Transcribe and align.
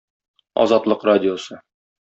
Азатлык 0.61 1.03
Радиосы 1.07 1.61